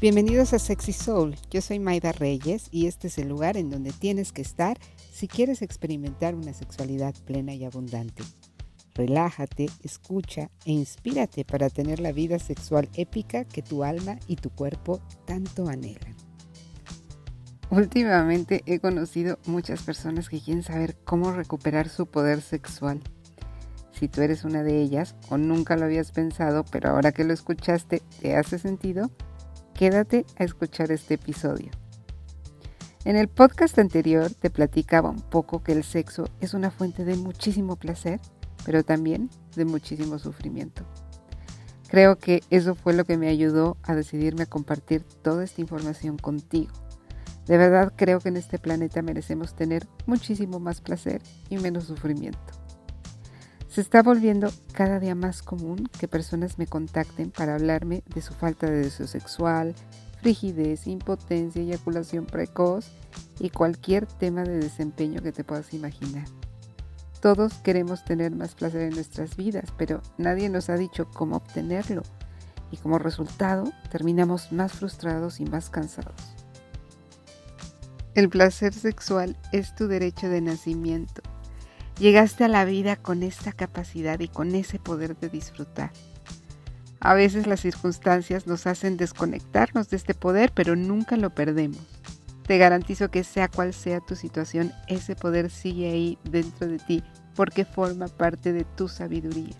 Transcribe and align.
Bienvenidos 0.00 0.54
a 0.54 0.58
Sexy 0.58 0.94
Soul. 0.94 1.36
Yo 1.50 1.60
soy 1.60 1.78
Maida 1.78 2.12
Reyes 2.12 2.68
y 2.70 2.86
este 2.86 3.08
es 3.08 3.18
el 3.18 3.28
lugar 3.28 3.58
en 3.58 3.68
donde 3.68 3.92
tienes 3.92 4.32
que 4.32 4.40
estar 4.40 4.78
si 5.12 5.28
quieres 5.28 5.60
experimentar 5.60 6.34
una 6.34 6.54
sexualidad 6.54 7.14
plena 7.26 7.52
y 7.52 7.66
abundante. 7.66 8.22
Relájate, 8.94 9.68
escucha 9.82 10.50
e 10.64 10.72
inspírate 10.72 11.44
para 11.44 11.68
tener 11.68 12.00
la 12.00 12.12
vida 12.12 12.38
sexual 12.38 12.88
épica 12.94 13.44
que 13.44 13.60
tu 13.60 13.84
alma 13.84 14.18
y 14.26 14.36
tu 14.36 14.48
cuerpo 14.48 15.02
tanto 15.26 15.68
anhelan. 15.68 16.16
Últimamente 17.68 18.62
he 18.64 18.78
conocido 18.78 19.38
muchas 19.44 19.82
personas 19.82 20.30
que 20.30 20.40
quieren 20.40 20.62
saber 20.62 20.96
cómo 21.04 21.30
recuperar 21.32 21.90
su 21.90 22.06
poder 22.06 22.40
sexual. 22.40 23.02
Si 23.92 24.08
tú 24.08 24.22
eres 24.22 24.44
una 24.44 24.62
de 24.62 24.80
ellas 24.80 25.14
o 25.28 25.36
nunca 25.36 25.76
lo 25.76 25.84
habías 25.84 26.10
pensado, 26.10 26.64
pero 26.64 26.88
ahora 26.88 27.12
que 27.12 27.24
lo 27.24 27.34
escuchaste 27.34 28.00
te 28.22 28.34
hace 28.34 28.58
sentido, 28.58 29.10
Quédate 29.80 30.26
a 30.36 30.44
escuchar 30.44 30.92
este 30.92 31.14
episodio. 31.14 31.70
En 33.06 33.16
el 33.16 33.28
podcast 33.28 33.78
anterior 33.78 34.30
te 34.30 34.50
platicaba 34.50 35.08
un 35.08 35.22
poco 35.22 35.62
que 35.62 35.72
el 35.72 35.84
sexo 35.84 36.28
es 36.42 36.52
una 36.52 36.70
fuente 36.70 37.06
de 37.06 37.16
muchísimo 37.16 37.76
placer, 37.76 38.20
pero 38.66 38.84
también 38.84 39.30
de 39.56 39.64
muchísimo 39.64 40.18
sufrimiento. 40.18 40.84
Creo 41.88 42.18
que 42.18 42.42
eso 42.50 42.74
fue 42.74 42.92
lo 42.92 43.06
que 43.06 43.16
me 43.16 43.28
ayudó 43.28 43.78
a 43.82 43.94
decidirme 43.94 44.42
a 44.42 44.50
compartir 44.50 45.02
toda 45.22 45.44
esta 45.44 45.62
información 45.62 46.18
contigo. 46.18 46.74
De 47.46 47.56
verdad 47.56 47.94
creo 47.96 48.20
que 48.20 48.28
en 48.28 48.36
este 48.36 48.58
planeta 48.58 49.00
merecemos 49.00 49.56
tener 49.56 49.88
muchísimo 50.04 50.60
más 50.60 50.82
placer 50.82 51.22
y 51.48 51.56
menos 51.56 51.84
sufrimiento. 51.84 52.59
Se 53.70 53.80
está 53.80 54.02
volviendo 54.02 54.52
cada 54.72 54.98
día 54.98 55.14
más 55.14 55.42
común 55.42 55.88
que 55.96 56.08
personas 56.08 56.58
me 56.58 56.66
contacten 56.66 57.30
para 57.30 57.54
hablarme 57.54 58.02
de 58.12 58.20
su 58.20 58.34
falta 58.34 58.68
de 58.68 58.78
deseo 58.78 59.06
sexual, 59.06 59.76
frigidez, 60.20 60.88
impotencia, 60.88 61.62
eyaculación 61.62 62.26
precoz 62.26 62.90
y 63.38 63.50
cualquier 63.50 64.06
tema 64.06 64.42
de 64.42 64.58
desempeño 64.58 65.22
que 65.22 65.30
te 65.30 65.44
puedas 65.44 65.72
imaginar. 65.72 66.24
Todos 67.20 67.54
queremos 67.58 68.04
tener 68.04 68.34
más 68.34 68.56
placer 68.56 68.82
en 68.82 68.94
nuestras 68.94 69.36
vidas, 69.36 69.72
pero 69.76 70.02
nadie 70.18 70.48
nos 70.48 70.68
ha 70.68 70.74
dicho 70.74 71.08
cómo 71.08 71.36
obtenerlo 71.36 72.02
y 72.72 72.76
como 72.76 72.98
resultado 72.98 73.70
terminamos 73.88 74.50
más 74.50 74.72
frustrados 74.72 75.38
y 75.38 75.44
más 75.44 75.70
cansados. 75.70 76.34
El 78.16 78.30
placer 78.30 78.74
sexual 78.74 79.36
es 79.52 79.76
tu 79.76 79.86
derecho 79.86 80.28
de 80.28 80.40
nacimiento 80.40 81.22
Llegaste 82.00 82.44
a 82.44 82.48
la 82.48 82.64
vida 82.64 82.96
con 82.96 83.22
esta 83.22 83.52
capacidad 83.52 84.18
y 84.20 84.28
con 84.28 84.54
ese 84.54 84.78
poder 84.78 85.18
de 85.18 85.28
disfrutar. 85.28 85.92
A 86.98 87.12
veces 87.12 87.46
las 87.46 87.60
circunstancias 87.60 88.46
nos 88.46 88.66
hacen 88.66 88.96
desconectarnos 88.96 89.90
de 89.90 89.98
este 89.98 90.14
poder, 90.14 90.50
pero 90.54 90.76
nunca 90.76 91.18
lo 91.18 91.28
perdemos. 91.28 91.78
Te 92.46 92.56
garantizo 92.56 93.10
que 93.10 93.22
sea 93.22 93.48
cual 93.48 93.74
sea 93.74 94.00
tu 94.00 94.16
situación, 94.16 94.72
ese 94.88 95.14
poder 95.14 95.50
sigue 95.50 95.90
ahí 95.90 96.18
dentro 96.24 96.68
de 96.68 96.78
ti 96.78 97.04
porque 97.34 97.66
forma 97.66 98.08
parte 98.08 98.54
de 98.54 98.64
tu 98.64 98.88
sabiduría. 98.88 99.54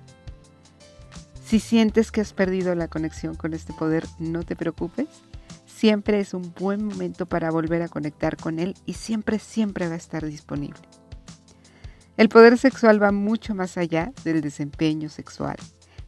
Si 1.44 1.60
sientes 1.60 2.10
que 2.10 2.22
has 2.22 2.32
perdido 2.32 2.74
la 2.74 2.88
conexión 2.88 3.34
con 3.34 3.52
este 3.52 3.74
poder, 3.74 4.06
no 4.18 4.44
te 4.44 4.56
preocupes. 4.56 5.08
Siempre 5.66 6.20
es 6.20 6.32
un 6.32 6.54
buen 6.58 6.82
momento 6.82 7.26
para 7.26 7.50
volver 7.50 7.82
a 7.82 7.88
conectar 7.88 8.38
con 8.38 8.58
él 8.58 8.74
y 8.86 8.94
siempre, 8.94 9.38
siempre 9.38 9.88
va 9.88 9.94
a 9.94 9.98
estar 9.98 10.24
disponible. 10.24 10.80
El 12.20 12.28
poder 12.28 12.58
sexual 12.58 13.02
va 13.02 13.12
mucho 13.12 13.54
más 13.54 13.78
allá 13.78 14.12
del 14.24 14.42
desempeño 14.42 15.08
sexual 15.08 15.56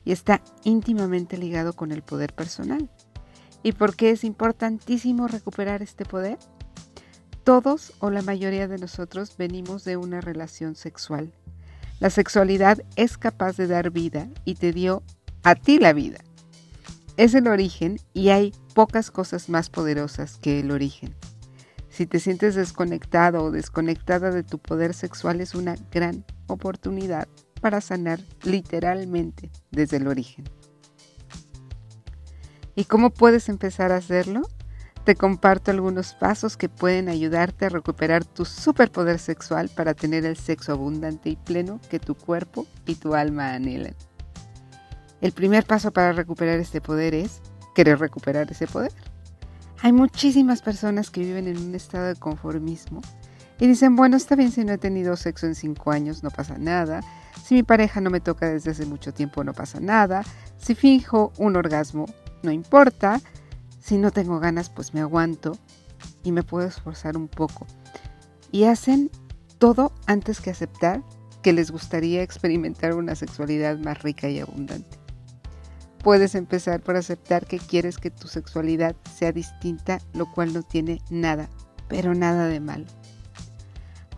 y 0.05 0.13
está 0.13 0.43
íntimamente 0.63 1.39
ligado 1.39 1.73
con 1.73 1.91
el 1.91 2.03
poder 2.03 2.35
personal. 2.35 2.91
¿Y 3.63 3.73
por 3.73 3.97
qué 3.97 4.11
es 4.11 4.23
importantísimo 4.23 5.27
recuperar 5.27 5.81
este 5.81 6.05
poder? 6.05 6.37
Todos 7.45 7.95
o 7.99 8.11
la 8.11 8.21
mayoría 8.21 8.69
de 8.69 8.77
nosotros 8.77 9.39
venimos 9.39 9.85
de 9.85 9.97
una 9.97 10.21
relación 10.21 10.75
sexual. 10.75 11.33
La 11.99 12.11
sexualidad 12.11 12.83
es 12.97 13.17
capaz 13.17 13.57
de 13.57 13.67
dar 13.67 13.91
vida 13.91 14.29
y 14.45 14.57
te 14.57 14.75
dio 14.75 15.03
a 15.43 15.55
ti 15.55 15.79
la 15.79 15.95
vida. 15.95 16.19
Es 17.17 17.33
el 17.35 17.49
origen 17.49 17.99
y 18.13 18.29
hay 18.29 18.53
pocas 18.75 19.11
cosas 19.11 19.49
más 19.49 19.71
poderosas 19.71 20.37
que 20.37 20.61
el 20.61 20.73
origen. 20.73 21.15
Si 21.93 22.07
te 22.07 22.21
sientes 22.21 22.55
desconectado 22.55 23.45
o 23.45 23.51
desconectada 23.51 24.31
de 24.31 24.43
tu 24.43 24.59
poder 24.59 24.95
sexual 24.95 25.43
es 25.43 25.55
una 25.55 25.75
gran 25.91 26.25
oportunidad 26.47 27.29
para 27.61 27.83
sanar 27.83 28.19
literalmente 28.45 29.51
desde 29.71 29.99
el 29.99 30.07
origen. 30.07 30.47
¿Y 32.75 32.85
cómo 32.85 33.11
puedes 33.11 33.51
empezar 33.51 33.93
a 33.93 33.97
hacerlo? 33.97 34.41
Te 35.05 35.17
comparto 35.17 35.71
algunos 35.71 36.15
pasos 36.15 36.57
que 36.57 36.71
pueden 36.71 37.11
ayudarte 37.11 37.67
a 37.67 37.69
recuperar 37.69 38.25
tu 38.25 38.47
superpoder 38.47 39.19
sexual 39.19 39.69
para 39.69 39.93
tener 39.93 40.25
el 40.25 40.39
sexo 40.39 40.73
abundante 40.73 41.29
y 41.29 41.37
pleno 41.37 41.79
que 41.91 41.99
tu 41.99 42.15
cuerpo 42.15 42.67
y 42.87 42.95
tu 42.95 43.15
alma 43.15 43.53
anhelan. 43.53 43.95
El 45.21 45.33
primer 45.33 45.67
paso 45.67 45.93
para 45.93 46.13
recuperar 46.13 46.59
este 46.59 46.81
poder 46.81 47.15
es 47.15 47.43
querer 47.75 47.99
recuperar 47.99 48.51
ese 48.51 48.67
poder. 48.67 48.93
Hay 49.85 49.93
muchísimas 49.93 50.63
personas 50.63 51.11
que 51.11 51.23
viven 51.23 51.49
en 51.49 51.59
un 51.59 51.75
estado 51.75 52.07
de 52.07 52.15
conformismo 52.15 53.01
y 53.59 53.67
dicen, 53.67 53.97
bueno, 53.97 54.17
está 54.17 54.37
bien 54.37 54.53
si 54.53 54.65
no 54.65 54.73
he 54.73 54.79
tenido 54.79 55.17
sexo 55.17 55.47
en 55.47 55.57
cinco 55.57 55.91
años, 55.91 56.23
no 56.23 56.31
pasa 56.31 56.57
nada. 56.57 57.01
Si 57.45 57.57
mi 57.57 57.65
pareja 57.65 58.01
no 58.01 58.09
me 58.09 58.21
toca 58.21 58.49
desde 58.49 58.71
hace 58.71 58.87
mucho 58.87 59.13
tiempo, 59.13 59.43
no 59.43 59.55
pasa 59.55 59.81
nada. 59.81 60.23
Si 60.57 60.77
fijo 60.77 61.33
un 61.37 61.57
orgasmo, 61.57 62.07
no 62.45 62.53
importa. 62.53 63.21
Si 63.81 63.99
no 63.99 64.13
tengo 64.13 64.39
ganas, 64.39 64.71
pues 64.71 64.95
me 64.95 65.01
aguanto 65.01 65.59
y 66.23 66.31
me 66.31 66.45
puedo 66.45 66.65
esforzar 66.65 67.17
un 67.17 67.27
poco. 67.27 67.67
Y 68.53 68.65
hacen 68.65 69.11
todo 69.59 69.93
antes 70.07 70.41
que 70.41 70.51
aceptar 70.51 71.03
que 71.43 71.53
les 71.53 71.73
gustaría 71.73 72.23
experimentar 72.23 72.95
una 72.95 73.17
sexualidad 73.17 73.79
más 73.79 74.01
rica 74.05 74.29
y 74.29 74.39
abundante. 74.39 75.02
Puedes 76.03 76.35
empezar 76.35 76.81
por 76.81 76.97
aceptar 76.97 77.47
que 77.47 77.59
quieres 77.59 77.99
que 77.99 78.11
tu 78.11 78.27
sexualidad 78.27 78.97
sea 79.17 79.31
distinta, 79.31 80.01
lo 80.15 80.31
cual 80.31 80.53
no 80.53 80.63
tiene 80.63 81.01
nada, 81.11 81.49
pero 81.89 82.15
nada 82.15 82.49
de 82.49 82.59
malo. 82.59 82.87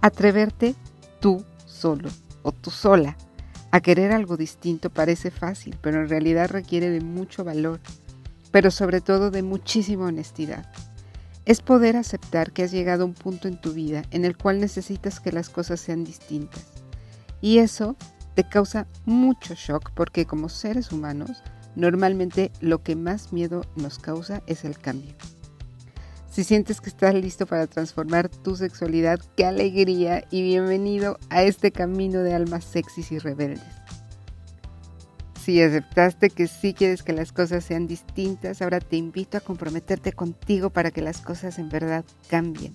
Atreverte 0.01 0.75
tú 1.21 1.45
solo 1.67 2.09
o 2.43 2.53
tú 2.53 2.71
sola 2.71 3.17
a 3.71 3.81
querer 3.81 4.13
algo 4.13 4.37
distinto 4.37 4.89
parece 4.89 5.31
fácil, 5.31 5.77
pero 5.83 6.01
en 6.01 6.09
realidad 6.09 6.49
requiere 6.49 6.91
de 6.91 7.01
mucho 7.01 7.43
valor, 7.43 7.81
pero 8.51 8.71
sobre 8.71 9.01
todo 9.01 9.31
de 9.31 9.43
muchísima 9.43 10.07
honestidad. 10.07 10.71
Es 11.45 11.61
poder 11.61 11.97
aceptar 11.97 12.53
que 12.53 12.63
has 12.63 12.71
llegado 12.71 13.03
a 13.03 13.07
un 13.07 13.15
punto 13.15 13.49
en 13.49 13.61
tu 13.61 13.73
vida 13.73 14.05
en 14.13 14.25
el 14.25 14.37
cual 14.37 14.61
necesitas 14.61 15.21
que 15.21 15.33
las 15.33 15.51
cosas 15.51 15.81
sean 15.81 16.05
distintas. 16.05 16.65
Y 17.43 17.59
eso 17.59 17.97
te 18.35 18.49
causa 18.49 18.87
mucho 19.05 19.55
shock 19.55 19.91
porque 19.95 20.25
como 20.25 20.49
seres 20.49 20.93
humanos 20.93 21.43
Normalmente 21.77 22.53
lo 22.61 22.83
que 22.83 22.97
más 22.97 23.33
miedo 23.33 23.63
nos 23.77 23.99
causa 23.99 24.43
es 24.47 24.65
el 24.65 24.79
cambio. 24.79 25.15
Si 26.31 26.43
sientes 26.43 26.81
que 26.81 26.89
estás 26.89 27.15
listo 27.15 27.47
para 27.47 27.69
transformar 27.69 28.29
tu 28.29 28.57
sexualidad, 28.57 29.21
qué 29.37 29.45
alegría 29.45 30.25
y 30.31 30.43
bienvenido 30.43 31.19
a 31.31 31.45
este 31.45 31.71
camino 31.71 32.21
de 32.21 32.35
almas 32.35 32.65
sexys 32.65 33.13
y 33.13 33.19
rebeldes. 33.19 33.63
Si 35.41 35.61
aceptaste 35.61 36.31
que 36.31 36.49
sí 36.49 36.75
quieres 36.75 37.03
que 37.03 37.13
las 37.13 37.31
cosas 37.31 37.65
sean 37.65 37.87
distintas, 37.87 38.63
ahora 38.63 38.81
te 38.81 38.97
invito 38.97 39.37
a 39.37 39.43
comprometerte 39.43 40.13
contigo 40.13 40.71
para 40.71 40.91
que 40.91 41.03
las 41.03 41.21
cosas 41.21 41.59
en 41.59 41.69
verdad 41.69 42.05
cambien. 42.29 42.75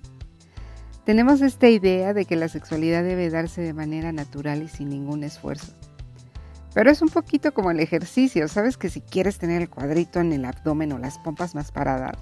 Tenemos 1.03 1.41
esta 1.41 1.67
idea 1.67 2.13
de 2.13 2.25
que 2.25 2.35
la 2.35 2.47
sexualidad 2.47 3.03
debe 3.03 3.31
darse 3.31 3.61
de 3.61 3.73
manera 3.73 4.11
natural 4.11 4.61
y 4.61 4.67
sin 4.67 4.89
ningún 4.89 5.23
esfuerzo. 5.23 5.73
Pero 6.73 6.91
es 6.91 7.01
un 7.01 7.09
poquito 7.09 7.53
como 7.53 7.71
el 7.71 7.79
ejercicio, 7.79 8.47
sabes 8.47 8.77
que 8.77 8.89
si 8.89 9.01
quieres 9.01 9.39
tener 9.39 9.61
el 9.61 9.69
cuadrito 9.69 10.19
en 10.19 10.33
el 10.33 10.45
abdomen 10.45 10.93
o 10.93 10.99
las 10.99 11.17
pompas 11.17 11.55
más 11.55 11.71
paradas, 11.71 12.15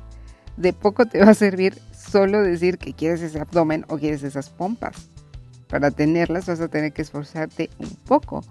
de 0.56 0.74
poco 0.74 1.06
te 1.06 1.24
va 1.24 1.32
a 1.32 1.36
servir 1.36 1.78
solo 1.92 2.42
decir 2.42 2.78
que 2.78 2.94
quieres 2.94 3.22
ese 3.22 3.40
abdomen 3.40 3.86
o 3.90 3.98
quieres 3.98 4.24
esas 4.24 4.50
pompas. 4.50 5.10
Para 5.68 5.92
tenerlas 5.92 6.48
vas 6.48 6.62
a 6.62 6.70
tener 6.70 6.94
que 6.94 7.02
esforzarte 7.02 7.70
un 7.78 7.90
poco, 8.08 8.42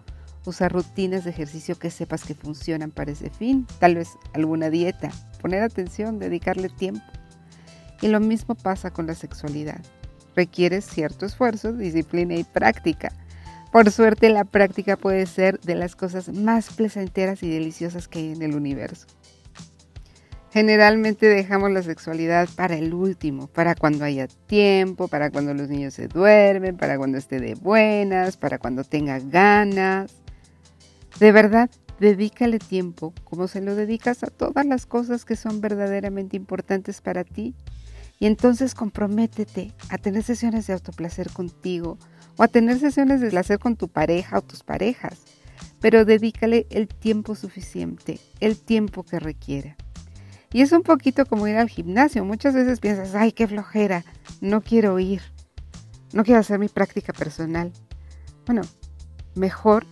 usar 0.45 0.73
rutinas 0.73 1.25
de 1.25 1.31
ejercicio 1.31 1.79
que 1.79 1.91
sepas 1.91 2.25
que 2.25 2.35
funcionan 2.35 2.91
para 2.91 3.11
ese 3.11 3.31
fin, 3.31 3.67
tal 3.81 3.97
vez 3.97 4.11
alguna 4.35 4.69
dieta, 4.71 5.11
poner 5.41 5.63
atención, 5.63 6.19
dedicarle 6.19 6.69
tiempo. 6.69 7.03
Y 8.03 8.09
lo 8.09 8.21
mismo 8.21 8.55
pasa 8.55 8.91
con 8.91 9.07
la 9.07 9.15
sexualidad. 9.15 9.81
Requiere 10.37 10.83
cierto 10.83 11.25
esfuerzo, 11.25 11.73
disciplina 11.73 12.35
y 12.35 12.45
práctica 12.45 13.11
por 13.77 13.91
suerte, 13.91 14.31
la 14.31 14.47
práctica 14.47 14.97
puede 14.97 15.27
ser 15.27 15.61
de 15.61 15.75
las 15.75 15.97
cosas 15.97 16.33
más 16.33 16.73
placenteras 16.73 17.43
y 17.43 17.51
deliciosas 17.51 18.09
que 18.09 18.21
hay 18.21 18.33
en 18.33 18.41
el 18.41 18.57
universo. 18.57 19.07
Generalmente 20.51 21.27
dejamos 21.27 21.71
la 21.71 21.83
sexualidad 21.83 22.49
para 22.57 22.77
el 22.77 22.95
último, 22.95 23.49
para 23.49 23.75
cuando 23.75 24.07
haya 24.07 24.29
tiempo, 24.29 25.09
para 25.09 25.31
cuando 25.31 25.53
los 25.53 25.69
niños 25.69 25.93
se 25.93 26.09
duermen, 26.09 26.79
para 26.79 26.97
cuando 26.97 27.19
esté 27.19 27.39
de 27.39 27.55
buenas, 27.55 28.39
para 28.39 28.59
cuando 28.59 28.83
tenga 28.83 29.19
ganas. 29.19 30.11
De 31.21 31.31
verdad, 31.31 31.69
Dedícale 32.01 32.59
tiempo 32.59 33.15
como 33.25 33.49
se 33.49 33.63
lo 33.63 33.75
dedicas 33.75 34.23
a 34.23 34.27
todas 34.27 34.67
las 34.67 34.85
cosas 34.85 35.25
que 35.25 35.37
son 35.37 35.63
verdaderamente 35.63 36.37
importantes 36.37 37.01
para 37.01 37.25
ti. 37.25 37.55
Y 38.19 38.27
entonces 38.27 38.75
comprométete 38.75 39.73
a 39.89 39.99
tener 39.99 40.23
sesiones 40.23 40.67
de 40.67 40.75
autoplacer 40.75 41.31
contigo 41.31 41.99
o 42.37 42.43
a 42.43 42.49
tener 42.49 42.79
sesiones 42.79 43.21
de 43.21 43.31
placer 43.31 43.59
con 43.59 43.77
tu 43.77 43.89
pareja 43.89 44.39
o 44.39 44.43
tus 44.43 44.63
parejas. 44.63 45.21
Pero 45.81 46.05
dedícale 46.05 46.67
el 46.71 46.89
tiempo 46.89 47.35
suficiente, 47.35 48.19
el 48.41 48.59
tiempo 48.59 49.03
que 49.05 49.21
requiera. 49.21 49.77
Y 50.53 50.63
es 50.63 50.73
un 50.73 50.83
poquito 50.83 51.27
como 51.27 51.47
ir 51.49 51.57
al 51.57 51.69
gimnasio. 51.69 52.25
Muchas 52.25 52.55
veces 52.55 52.81
piensas, 52.81 53.15
ay, 53.15 53.33
qué 53.33 53.47
flojera, 53.47 54.05
no 54.41 54.63
quiero 54.63 54.99
ir, 54.99 55.21
no 56.13 56.25
quiero 56.25 56.41
hacer 56.41 56.59
mi 56.59 56.69
práctica 56.69 57.13
personal. 57.13 57.73
Bueno, 58.47 58.63
mejor 59.35 59.87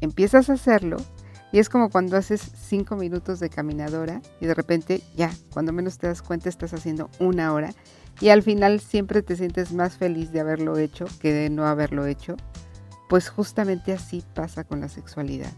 empiezas 0.00 0.50
a 0.50 0.54
hacerlo 0.54 0.96
y 1.52 1.58
es 1.58 1.68
como 1.68 1.90
cuando 1.90 2.16
haces 2.16 2.40
cinco 2.66 2.96
minutos 2.96 3.38
de 3.38 3.50
caminadora 3.50 4.22
y 4.40 4.46
de 4.46 4.54
repente 4.54 5.02
ya, 5.16 5.30
cuando 5.52 5.72
menos 5.72 5.98
te 5.98 6.06
das 6.06 6.22
cuenta, 6.22 6.48
estás 6.48 6.72
haciendo 6.72 7.10
una 7.18 7.52
hora 7.52 7.74
y 8.20 8.28
al 8.28 8.42
final 8.42 8.80
siempre 8.80 9.22
te 9.22 9.36
sientes 9.36 9.72
más 9.72 9.96
feliz 9.96 10.32
de 10.32 10.40
haberlo 10.40 10.78
hecho 10.78 11.06
que 11.20 11.32
de 11.32 11.50
no 11.50 11.66
haberlo 11.66 12.06
hecho. 12.06 12.36
Pues 13.08 13.28
justamente 13.28 13.92
así 13.92 14.22
pasa 14.34 14.64
con 14.64 14.80
la 14.80 14.88
sexualidad. 14.88 15.52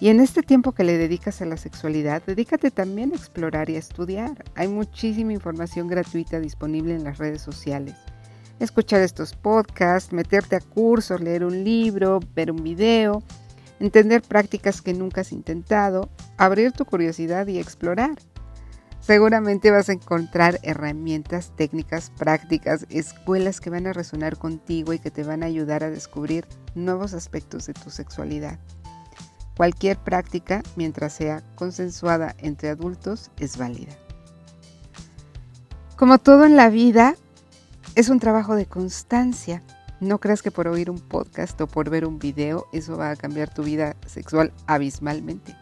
Y 0.00 0.08
en 0.08 0.18
este 0.18 0.42
tiempo 0.42 0.72
que 0.72 0.84
le 0.84 0.98
dedicas 0.98 1.40
a 1.40 1.46
la 1.46 1.56
sexualidad, 1.56 2.22
dedícate 2.26 2.70
también 2.70 3.12
a 3.12 3.16
explorar 3.16 3.70
y 3.70 3.76
a 3.76 3.78
estudiar. 3.78 4.44
Hay 4.56 4.66
muchísima 4.68 5.32
información 5.32 5.86
gratuita 5.86 6.40
disponible 6.40 6.94
en 6.94 7.04
las 7.04 7.18
redes 7.18 7.40
sociales. 7.40 7.94
Escuchar 8.58 9.00
estos 9.00 9.34
podcasts, 9.34 10.12
meterte 10.12 10.56
a 10.56 10.60
cursos, 10.60 11.20
leer 11.20 11.44
un 11.44 11.62
libro, 11.62 12.20
ver 12.34 12.50
un 12.50 12.62
video 12.62 13.22
entender 13.82 14.22
prácticas 14.22 14.80
que 14.80 14.94
nunca 14.94 15.22
has 15.22 15.32
intentado, 15.32 16.08
abrir 16.36 16.72
tu 16.72 16.84
curiosidad 16.84 17.48
y 17.48 17.58
explorar. 17.58 18.16
Seguramente 19.02 19.70
vas 19.70 19.88
a 19.88 19.92
encontrar 19.92 20.58
herramientas, 20.62 21.52
técnicas, 21.56 22.10
prácticas, 22.16 22.86
escuelas 22.88 23.60
que 23.60 23.68
van 23.68 23.86
a 23.86 23.92
resonar 23.92 24.38
contigo 24.38 24.94
y 24.94 24.98
que 24.98 25.10
te 25.10 25.24
van 25.24 25.42
a 25.42 25.46
ayudar 25.46 25.84
a 25.84 25.90
descubrir 25.90 26.46
nuevos 26.74 27.12
aspectos 27.12 27.66
de 27.66 27.74
tu 27.74 27.90
sexualidad. 27.90 28.58
Cualquier 29.56 29.98
práctica, 29.98 30.62
mientras 30.76 31.12
sea 31.12 31.42
consensuada 31.56 32.34
entre 32.38 32.70
adultos, 32.70 33.30
es 33.38 33.58
válida. 33.58 33.92
Como 35.96 36.18
todo 36.18 36.46
en 36.46 36.56
la 36.56 36.70
vida, 36.70 37.16
es 37.94 38.08
un 38.08 38.20
trabajo 38.20 38.54
de 38.54 38.66
constancia 38.66 39.62
no 40.02 40.18
creas 40.18 40.42
que 40.42 40.50
por 40.50 40.66
oír 40.66 40.90
un 40.90 40.98
podcast 40.98 41.60
o 41.60 41.68
por 41.68 41.88
ver 41.88 42.04
un 42.04 42.18
video 42.18 42.66
eso 42.72 42.96
va 42.96 43.10
a 43.10 43.16
cambiar 43.16 43.54
tu 43.54 43.62
vida 43.62 43.94
sexual 44.04 44.52
abismalmente. 44.66 45.54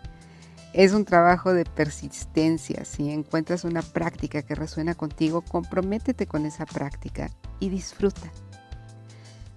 Es 0.73 0.93
un 0.93 1.05
trabajo 1.05 1.53
de 1.53 1.65
persistencia. 1.65 2.85
Si 2.85 3.11
encuentras 3.11 3.65
una 3.65 3.83
práctica 3.83 4.43
que 4.43 4.55
resuena 4.55 4.95
contigo, 4.95 5.43
comprométete 5.43 6.27
con 6.27 6.47
esa 6.47 6.65
práctica 6.65 7.31
y 7.59 7.71
disfruta. 7.71 8.31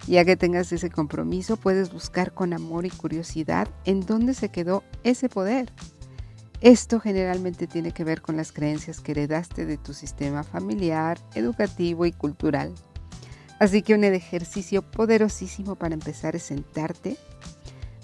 Ya 0.07 0.25
que 0.25 0.36
tengas 0.36 0.71
ese 0.71 0.89
compromiso, 0.89 1.56
puedes 1.56 1.94
buscar 1.94 2.33
con 2.33 2.51
amor 2.51 2.86
y 2.86 2.89
curiosidad 2.89 3.69
en 3.86 4.01
dónde 4.01 4.33
se 4.33 4.50
quedó 4.50 4.83
ese 5.04 5.30
poder. 5.30 5.71
Esto 6.62 7.00
generalmente 7.00 7.68
tiene 7.68 7.92
que 7.92 8.04
ver 8.04 8.21
con 8.21 8.36
las 8.36 8.51
creencias 8.51 9.00
que 9.00 9.12
heredaste 9.12 9.65
de 9.65 9.77
tu 9.77 9.94
sistema 9.94 10.44
familiar, 10.44 11.19
educativo 11.36 12.06
y 12.06 12.12
cultural. 12.12 12.74
Así 13.60 13.81
que 13.81 13.94
un 13.94 14.04
ejercicio 14.04 14.81
poderosísimo 14.81 15.75
para 15.75 15.94
empezar 15.94 16.36
es 16.36 16.44
sentarte 16.44 17.18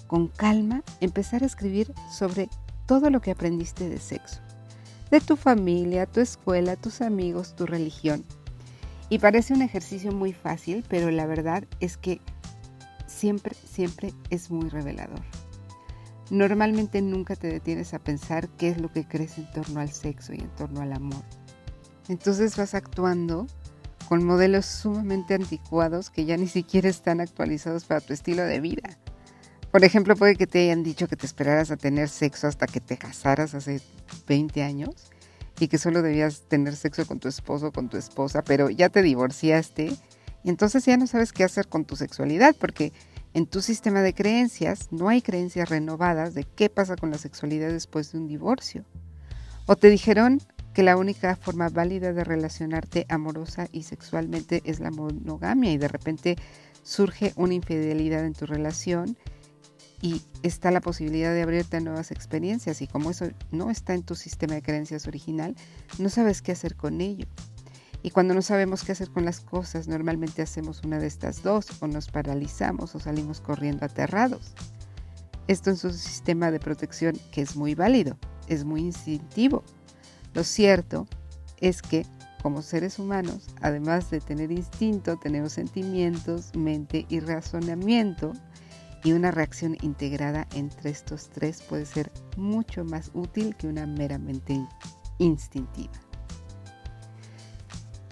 con 0.06 0.28
calma, 0.28 0.82
empezar 1.00 1.42
a 1.42 1.46
escribir 1.46 1.92
sobre 2.10 2.48
todo 2.90 3.08
lo 3.08 3.20
que 3.20 3.30
aprendiste 3.30 3.88
de 3.88 4.00
sexo, 4.00 4.40
de 5.12 5.20
tu 5.20 5.36
familia, 5.36 6.06
tu 6.06 6.18
escuela, 6.18 6.74
tus 6.74 7.02
amigos, 7.02 7.54
tu 7.54 7.64
religión. 7.64 8.24
Y 9.08 9.20
parece 9.20 9.54
un 9.54 9.62
ejercicio 9.62 10.10
muy 10.10 10.32
fácil, 10.32 10.84
pero 10.88 11.08
la 11.12 11.24
verdad 11.24 11.62
es 11.78 11.96
que 11.96 12.20
siempre, 13.06 13.54
siempre 13.54 14.12
es 14.30 14.50
muy 14.50 14.68
revelador. 14.70 15.22
Normalmente 16.30 17.00
nunca 17.00 17.36
te 17.36 17.46
detienes 17.46 17.94
a 17.94 18.00
pensar 18.00 18.48
qué 18.58 18.70
es 18.70 18.80
lo 18.80 18.92
que 18.92 19.06
crees 19.06 19.38
en 19.38 19.48
torno 19.52 19.78
al 19.78 19.92
sexo 19.92 20.32
y 20.34 20.40
en 20.40 20.50
torno 20.56 20.80
al 20.80 20.92
amor. 20.92 21.22
Entonces 22.08 22.56
vas 22.56 22.74
actuando 22.74 23.46
con 24.08 24.24
modelos 24.24 24.66
sumamente 24.66 25.34
anticuados 25.34 26.10
que 26.10 26.24
ya 26.24 26.36
ni 26.36 26.48
siquiera 26.48 26.88
están 26.88 27.20
actualizados 27.20 27.84
para 27.84 28.00
tu 28.00 28.12
estilo 28.12 28.42
de 28.42 28.58
vida. 28.58 28.98
Por 29.70 29.84
ejemplo, 29.84 30.16
puede 30.16 30.34
que 30.34 30.48
te 30.48 30.64
hayan 30.64 30.82
dicho 30.82 31.06
que 31.06 31.14
te 31.14 31.26
esperaras 31.26 31.70
a 31.70 31.76
tener 31.76 32.08
sexo 32.08 32.48
hasta 32.48 32.66
que 32.66 32.80
te 32.80 32.98
casaras 32.98 33.54
hace 33.54 33.80
20 34.26 34.64
años 34.64 35.12
y 35.60 35.68
que 35.68 35.78
solo 35.78 36.02
debías 36.02 36.42
tener 36.48 36.74
sexo 36.74 37.06
con 37.06 37.20
tu 37.20 37.28
esposo 37.28 37.68
o 37.68 37.72
con 37.72 37.88
tu 37.88 37.96
esposa, 37.96 38.42
pero 38.42 38.68
ya 38.70 38.88
te 38.88 39.02
divorciaste 39.02 39.92
y 40.42 40.48
entonces 40.48 40.84
ya 40.84 40.96
no 40.96 41.06
sabes 41.06 41.32
qué 41.32 41.44
hacer 41.44 41.68
con 41.68 41.84
tu 41.84 41.94
sexualidad 41.94 42.56
porque 42.58 42.92
en 43.32 43.46
tu 43.46 43.62
sistema 43.62 44.02
de 44.02 44.12
creencias 44.12 44.88
no 44.90 45.08
hay 45.08 45.22
creencias 45.22 45.68
renovadas 45.68 46.34
de 46.34 46.42
qué 46.42 46.68
pasa 46.68 46.96
con 46.96 47.12
la 47.12 47.18
sexualidad 47.18 47.70
después 47.70 48.10
de 48.10 48.18
un 48.18 48.26
divorcio. 48.26 48.84
O 49.66 49.76
te 49.76 49.88
dijeron 49.88 50.40
que 50.74 50.82
la 50.82 50.96
única 50.96 51.36
forma 51.36 51.68
válida 51.68 52.12
de 52.12 52.24
relacionarte 52.24 53.06
amorosa 53.08 53.68
y 53.70 53.84
sexualmente 53.84 54.62
es 54.64 54.80
la 54.80 54.90
monogamia 54.90 55.70
y 55.70 55.78
de 55.78 55.86
repente 55.86 56.36
surge 56.82 57.32
una 57.36 57.54
infidelidad 57.54 58.24
en 58.24 58.34
tu 58.34 58.46
relación 58.46 59.16
y 60.02 60.22
está 60.42 60.70
la 60.70 60.80
posibilidad 60.80 61.32
de 61.32 61.42
abrirte 61.42 61.76
a 61.76 61.80
nuevas 61.80 62.10
experiencias 62.10 62.80
y 62.82 62.86
como 62.86 63.10
eso 63.10 63.28
no 63.50 63.70
está 63.70 63.94
en 63.94 64.02
tu 64.02 64.14
sistema 64.14 64.54
de 64.54 64.62
creencias 64.62 65.06
original, 65.06 65.54
no 65.98 66.08
sabes 66.08 66.42
qué 66.42 66.52
hacer 66.52 66.76
con 66.76 67.00
ello. 67.00 67.26
Y 68.02 68.10
cuando 68.10 68.32
no 68.32 68.40
sabemos 68.40 68.82
qué 68.82 68.92
hacer 68.92 69.10
con 69.10 69.26
las 69.26 69.40
cosas, 69.40 69.86
normalmente 69.86 70.40
hacemos 70.40 70.82
una 70.84 70.98
de 70.98 71.06
estas 71.06 71.42
dos, 71.42 71.66
o 71.80 71.86
nos 71.86 72.08
paralizamos 72.08 72.94
o 72.94 73.00
salimos 73.00 73.42
corriendo 73.42 73.84
aterrados. 73.84 74.54
Esto 75.48 75.68
en 75.68 75.76
su 75.76 75.92
sistema 75.92 76.50
de 76.50 76.60
protección 76.60 77.18
que 77.30 77.42
es 77.42 77.56
muy 77.56 77.74
válido, 77.74 78.16
es 78.48 78.64
muy 78.64 78.80
instintivo, 78.80 79.64
lo 80.32 80.44
cierto 80.44 81.08
es 81.60 81.82
que 81.82 82.06
como 82.42 82.62
seres 82.62 82.98
humanos, 82.98 83.48
además 83.60 84.10
de 84.10 84.20
tener 84.20 84.50
instinto, 84.50 85.18
tenemos 85.18 85.52
sentimientos, 85.52 86.54
mente 86.56 87.04
y 87.08 87.20
razonamiento. 87.20 88.32
Y 89.02 89.12
una 89.12 89.30
reacción 89.30 89.76
integrada 89.80 90.46
entre 90.54 90.90
estos 90.90 91.30
tres 91.30 91.62
puede 91.62 91.86
ser 91.86 92.12
mucho 92.36 92.84
más 92.84 93.10
útil 93.14 93.56
que 93.56 93.66
una 93.66 93.86
meramente 93.86 94.60
instintiva. 95.18 95.92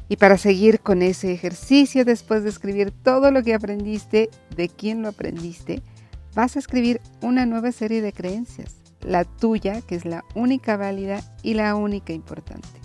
Y 0.09 0.17
para 0.17 0.39
seguir 0.39 0.81
con 0.81 1.03
ese 1.03 1.33
ejercicio, 1.33 2.05
después 2.05 2.43
de 2.43 2.49
escribir 2.49 2.91
todo 2.91 3.31
lo 3.31 3.43
que 3.43 3.53
aprendiste, 3.53 4.31
de 4.57 4.69
quién 4.71 5.03
lo 5.03 5.09
aprendiste, 5.09 5.83
vas 6.35 6.57
a 6.57 6.61
escribir 6.61 7.03
una 7.21 7.45
nueva 7.45 7.73
serie 7.73 8.01
de 8.01 8.15
creencias 8.15 8.79
la 9.01 9.25
tuya, 9.25 9.81
que 9.83 9.95
es 9.95 10.05
la 10.05 10.25
única 10.35 10.77
válida 10.77 11.21
y 11.43 11.55
la 11.55 11.75
única 11.75 12.13
importante. 12.13 12.78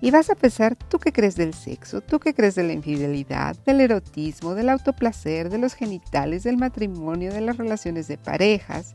Y 0.00 0.10
vas 0.10 0.30
a 0.30 0.34
pensar, 0.34 0.76
¿tú 0.76 0.98
qué 0.98 1.12
crees 1.12 1.34
del 1.34 1.54
sexo? 1.54 2.00
¿Tú 2.00 2.20
qué 2.20 2.34
crees 2.34 2.54
de 2.54 2.62
la 2.62 2.72
infidelidad, 2.72 3.56
del 3.66 3.80
erotismo, 3.80 4.54
del 4.54 4.68
autoplacer, 4.68 5.50
de 5.50 5.58
los 5.58 5.74
genitales, 5.74 6.44
del 6.44 6.56
matrimonio, 6.56 7.32
de 7.32 7.40
las 7.40 7.56
relaciones 7.56 8.06
de 8.06 8.16
parejas, 8.16 8.94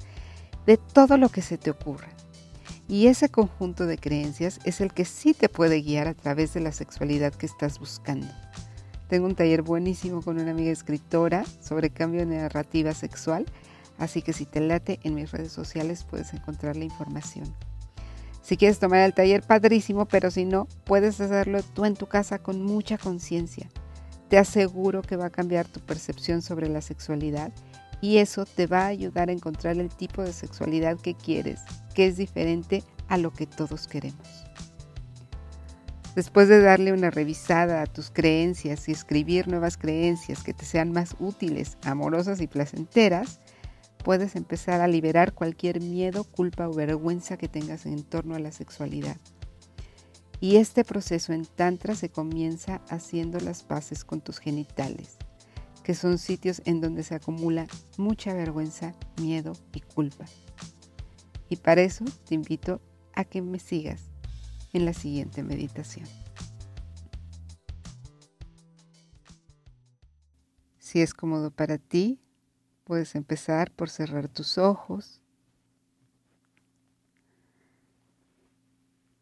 de 0.66 0.78
todo 0.78 1.18
lo 1.18 1.30
que 1.30 1.42
se 1.42 1.58
te 1.58 1.72
ocurra? 1.72 2.10
Y 2.88 3.08
ese 3.08 3.30
conjunto 3.30 3.86
de 3.86 3.98
creencias 3.98 4.60
es 4.64 4.82
el 4.82 4.94
que 4.94 5.06
sí 5.06 5.34
te 5.34 5.50
puede 5.50 5.82
guiar 5.82 6.08
a 6.08 6.14
través 6.14 6.54
de 6.54 6.62
la 6.62 6.72
sexualidad 6.72 7.34
que 7.34 7.46
estás 7.46 7.80
buscando. 7.80 8.28
Tengo 9.10 9.26
un 9.26 9.36
taller 9.36 9.62
buenísimo 9.62 10.22
con 10.22 10.40
una 10.40 10.52
amiga 10.52 10.72
escritora 10.72 11.44
sobre 11.62 11.90
cambio 11.90 12.22
de 12.22 12.38
narrativa 12.38 12.94
sexual 12.94 13.46
Así 13.98 14.22
que 14.22 14.34
si 14.34 14.46
te 14.46 14.60
late 14.60 15.00
en 15.04 15.16
mis 15.16 15.32
redes 15.32 15.52
sociales 15.52 16.04
puedes 16.04 16.34
encontrar 16.34 16.76
la 16.76 16.86
información. 16.86 17.54
Si 18.44 18.58
quieres 18.58 18.78
tomar 18.78 19.00
el 19.00 19.14
taller, 19.14 19.42
padrísimo, 19.42 20.06
pero 20.06 20.30
si 20.30 20.44
no, 20.44 20.68
puedes 20.84 21.20
hacerlo 21.22 21.64
tú 21.64 21.86
en 21.86 21.96
tu 21.96 22.08
casa 22.08 22.40
con 22.40 22.62
mucha 22.62 22.98
conciencia. 22.98 23.70
Te 24.28 24.38
aseguro 24.38 25.02
que 25.02 25.16
va 25.16 25.28
a 25.28 25.32
cambiar 25.32 25.66
tu 25.66 25.80
percepción 25.80 26.42
sobre 26.42 26.68
la 26.68 26.82
sexualidad 26.82 27.54
y 28.02 28.18
eso 28.18 28.46
te 28.46 28.68
va 28.68 28.82
a 28.82 28.88
ayudar 28.88 29.30
a 29.30 29.32
encontrar 29.32 29.78
el 29.78 29.90
tipo 29.90 30.24
de 30.24 30.34
sexualidad 30.34 31.00
que 31.00 31.16
quieres, 31.16 31.62
que 31.96 32.06
es 32.06 32.18
diferente 32.18 32.84
a 33.08 33.18
lo 33.18 33.32
que 33.32 33.48
todos 33.48 33.88
queremos. 33.88 34.28
Después 36.14 36.50
de 36.50 36.62
darle 36.62 36.92
una 36.92 37.12
revisada 37.12 37.82
a 37.82 37.88
tus 37.88 38.12
creencias 38.12 38.90
y 38.90 38.92
escribir 38.92 39.48
nuevas 39.48 39.78
creencias 39.78 40.44
que 40.44 40.54
te 40.54 40.66
sean 40.66 40.92
más 40.92 41.16
útiles, 41.20 41.78
amorosas 41.86 42.42
y 42.42 42.48
placenteras, 42.48 43.40
puedes 44.04 44.36
empezar 44.36 44.82
a 44.82 44.88
liberar 44.88 45.34
cualquier 45.34 45.82
miedo, 45.82 46.24
culpa 46.26 46.68
o 46.68 46.74
vergüenza 46.74 47.38
que 47.38 47.48
tengas 47.48 47.86
en 47.86 48.04
torno 48.04 48.36
a 48.36 48.40
la 48.40 48.52
sexualidad. 48.52 49.18
Y 50.40 50.58
este 50.58 50.84
proceso 50.84 51.32
en 51.32 51.46
Tantra 51.46 51.96
se 51.96 52.10
comienza 52.10 52.82
haciendo 52.90 53.40
las 53.40 53.64
paces 53.64 54.04
con 54.04 54.22
tus 54.22 54.40
genitales. 54.40 55.18
que 55.84 55.96
son 55.96 56.18
sitios 56.18 56.62
en 56.66 56.80
donde 56.80 57.04
se 57.04 57.14
acumula 57.14 57.68
mucha 57.98 58.34
vergüenza, 58.34 58.96
miedo 59.20 59.54
y 59.74 59.82
culpa. 59.82 60.26
Y 61.50 61.58
para 61.58 61.82
eso 61.82 62.06
te 62.26 62.36
invito 62.36 62.80
a 63.14 63.26
que 63.26 63.42
me 63.42 63.60
sigas 63.60 64.02
en 64.72 64.86
la 64.86 64.94
siguiente 64.94 65.44
meditación. 65.44 66.08
Si 70.80 71.02
es 71.02 71.14
cómodo 71.14 71.52
para 71.52 71.78
ti, 71.78 72.23
puedes 72.84 73.16
empezar 73.16 73.72
por 73.72 73.90
cerrar 73.90 74.28
tus 74.28 74.58
ojos. 74.58 75.22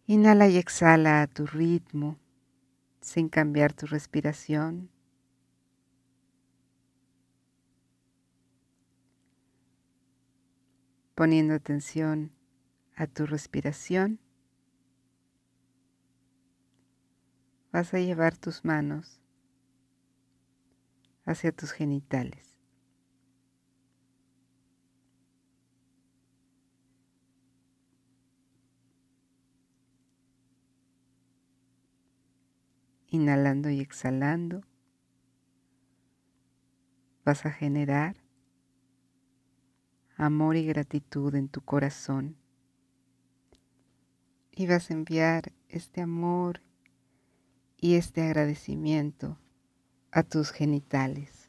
Inhala 0.07 0.47
y 0.47 0.57
exhala 0.57 1.21
a 1.21 1.27
tu 1.27 1.45
ritmo, 1.45 2.19
sin 3.01 3.29
cambiar 3.29 3.73
tu 3.73 3.85
respiración. 3.85 4.89
Poniendo 11.15 11.53
atención 11.53 12.31
a 12.95 13.05
tu 13.05 13.25
respiración, 13.25 14.19
vas 17.71 17.93
a 17.93 17.99
llevar 17.99 18.35
tus 18.35 18.65
manos 18.65 19.21
hacia 21.25 21.51
tus 21.51 21.71
genitales. 21.71 22.50
Inhalando 33.13 33.69
y 33.69 33.81
exhalando, 33.81 34.61
vas 37.25 37.45
a 37.45 37.51
generar 37.51 38.15
amor 40.15 40.55
y 40.55 40.65
gratitud 40.65 41.35
en 41.35 41.49
tu 41.49 41.59
corazón 41.59 42.37
y 44.51 44.65
vas 44.65 44.89
a 44.89 44.93
enviar 44.93 45.51
este 45.67 45.99
amor 45.99 46.61
y 47.75 47.95
este 47.95 48.21
agradecimiento 48.21 49.37
a 50.11 50.23
tus 50.23 50.51
genitales. 50.51 51.40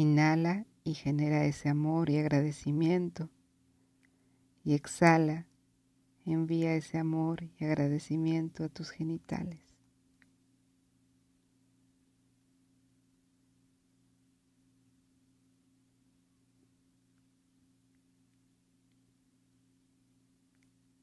Inhala 0.00 0.64
y 0.84 0.94
genera 0.94 1.44
ese 1.44 1.68
amor 1.68 2.08
y 2.08 2.18
agradecimiento. 2.18 3.30
Y 4.62 4.74
exhala, 4.74 5.48
envía 6.24 6.76
ese 6.76 6.98
amor 6.98 7.50
y 7.58 7.64
agradecimiento 7.64 8.62
a 8.62 8.68
tus 8.68 8.90
genitales. 8.90 9.58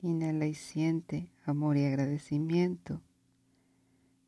Inhala 0.02 0.46
y 0.46 0.54
siente 0.54 1.34
amor 1.44 1.76
y 1.76 1.84
agradecimiento. 1.84 3.02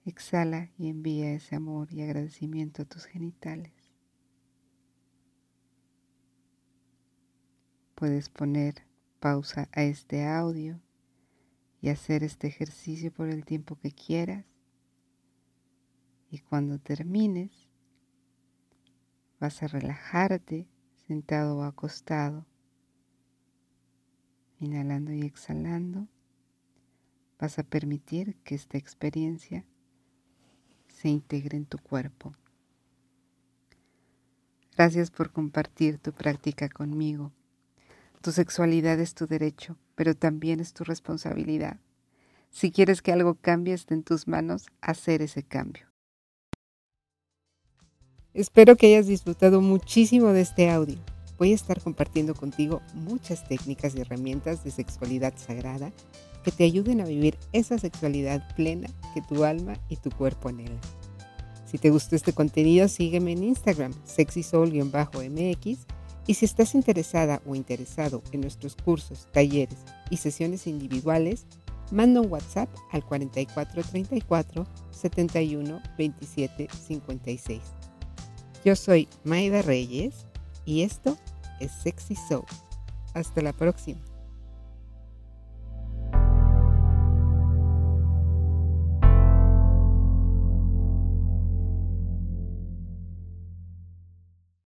Exhala 0.03 0.71
y 0.77 0.89
envía 0.89 1.31
ese 1.31 1.55
amor 1.55 1.93
y 1.93 2.01
agradecimiento 2.01 2.81
a 2.81 2.85
tus 2.85 3.05
genitales. 3.05 3.76
Puedes 7.97 8.29
poner 8.29 8.75
pausa 9.19 9.69
a 9.71 9.81
este 9.81 10.23
audio 10.23 10.79
y 11.81 11.89
hacer 11.89 12.23
este 12.23 12.45
ejercicio 12.45 13.11
por 13.11 13.27
el 13.27 13.43
tiempo 13.43 13.75
que 13.79 13.91
quieras. 13.91 14.45
Y 16.29 16.37
cuando 16.37 16.77
termines, 16.77 17.49
vas 19.39 19.63
a 19.63 19.67
relajarte 19.67 20.67
sentado 21.07 21.57
o 21.57 21.63
acostado 21.63 22.45
Inhalando 24.59 25.11
y 25.11 25.21
exhalando, 25.21 26.07
vas 27.39 27.57
a 27.57 27.63
permitir 27.63 28.35
que 28.43 28.53
esta 28.53 28.77
experiencia 28.77 29.65
se 30.87 31.09
integre 31.09 31.57
en 31.57 31.65
tu 31.65 31.79
cuerpo. 31.79 32.33
Gracias 34.75 35.09
por 35.09 35.31
compartir 35.31 35.97
tu 35.97 36.11
práctica 36.11 36.69
conmigo. 36.69 37.31
Tu 38.21 38.31
sexualidad 38.31 38.99
es 38.99 39.13
tu 39.13 39.27
derecho, 39.27 39.77
pero 39.95 40.15
también 40.15 40.59
es 40.59 40.73
tu 40.73 40.83
responsabilidad. 40.83 41.79
Si 42.49 42.71
quieres 42.71 43.01
que 43.01 43.11
algo 43.11 43.35
cambie, 43.35 43.73
está 43.73 43.93
en 43.93 44.03
tus 44.03 44.27
manos 44.27 44.67
hacer 44.81 45.21
ese 45.21 45.43
cambio. 45.43 45.87
Espero 48.33 48.75
que 48.75 48.87
hayas 48.87 49.07
disfrutado 49.07 49.61
muchísimo 49.61 50.29
de 50.29 50.41
este 50.41 50.69
audio 50.69 50.97
voy 51.37 51.51
a 51.51 51.55
estar 51.55 51.81
compartiendo 51.81 52.33
contigo 52.33 52.81
muchas 52.93 53.47
técnicas 53.47 53.95
y 53.95 54.01
herramientas 54.01 54.63
de 54.63 54.71
sexualidad 54.71 55.33
sagrada 55.35 55.91
que 56.43 56.51
te 56.51 56.63
ayuden 56.63 57.01
a 57.01 57.05
vivir 57.05 57.37
esa 57.53 57.77
sexualidad 57.77 58.55
plena 58.55 58.89
que 59.13 59.21
tu 59.21 59.43
alma 59.43 59.77
y 59.89 59.97
tu 59.97 60.09
cuerpo 60.09 60.49
anhelan. 60.49 60.79
Si 61.65 61.77
te 61.77 61.89
gustó 61.89 62.15
este 62.15 62.31
contenido, 62.31 62.87
sígueme 62.87 63.33
en 63.33 63.43
Instagram, 63.43 63.93
sexysol-mx, 64.05 65.79
y 66.27 66.33
si 66.33 66.45
estás 66.45 66.75
interesada 66.75 67.41
o 67.47 67.55
interesado 67.55 68.21
en 68.33 68.41
nuestros 68.41 68.75
cursos, 68.75 69.27
talleres 69.31 69.79
y 70.09 70.17
sesiones 70.17 70.67
individuales, 70.67 71.45
manda 71.91 72.21
un 72.21 72.31
WhatsApp 72.31 72.69
al 72.91 73.03
4434 73.05 74.67
71 74.91 75.81
27 75.97 76.67
56. 76.69 77.61
Yo 78.65 78.75
soy 78.75 79.07
Maida 79.23 79.61
Reyes 79.61 80.25
y 80.65 80.81
esto 80.81 81.17
es 81.61 81.71
Sexy 81.71 82.15
Soul. 82.15 82.45
Hasta 83.13 83.41
la 83.41 83.53
próxima. 83.53 84.01